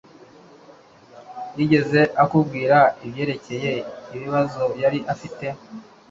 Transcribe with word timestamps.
yigeze 1.57 2.01
akubwira 2.23 2.77
ibyerekeye 3.05 3.71
ibibazo 4.15 4.63
yari 4.81 4.99
afite 5.13 5.45